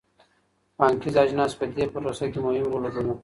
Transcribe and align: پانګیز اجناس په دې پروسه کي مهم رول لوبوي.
پانګیز 0.77 1.15
اجناس 1.21 1.51
په 1.59 1.65
دې 1.75 1.85
پروسه 1.93 2.25
کي 2.31 2.39
مهم 2.45 2.65
رول 2.69 2.81
لوبوي. 2.93 3.13